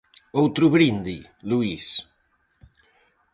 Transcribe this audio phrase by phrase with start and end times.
[0.41, 1.17] ¿Outro brinde,
[1.49, 1.87] Luís?